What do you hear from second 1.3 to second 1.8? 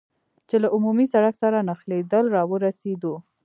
سره